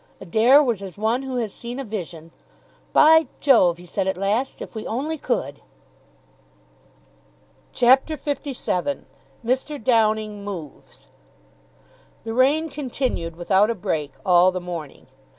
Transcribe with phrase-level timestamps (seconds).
[0.19, 2.31] Adair was as one who has seen a vision.
[2.91, 5.61] "By Jove," he said at last, "if we only could!"
[7.71, 9.05] CHAPTER LVII
[9.45, 9.83] MR.
[9.83, 11.05] DOWNING MOVES
[12.23, 15.05] The rain continued without a break all the morning.